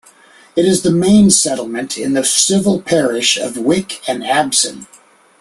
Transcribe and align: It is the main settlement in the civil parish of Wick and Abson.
It 0.55 0.65
is 0.65 0.81
the 0.81 0.89
main 0.89 1.29
settlement 1.29 1.95
in 1.95 2.13
the 2.13 2.23
civil 2.25 2.81
parish 2.81 3.37
of 3.37 3.55
Wick 3.55 4.01
and 4.09 4.23
Abson. 4.23 4.87